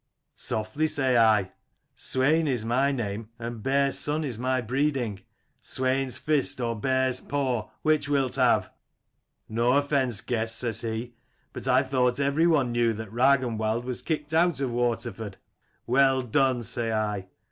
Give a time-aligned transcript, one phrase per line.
[0.33, 1.51] "'Softly,' say I:
[1.95, 5.19] 'Swain is my name and Bear's son is my breeding.
[5.61, 8.71] Swain's fist or bear's paw, which wilt have?'
[9.47, 11.13] '"No offence, guest,' says he:
[11.53, 15.37] 'But I thought every one knew that Ragnwald was kicked out of Waterford'
[15.85, 16.63] "'Well done!
[16.63, 17.27] 'say I.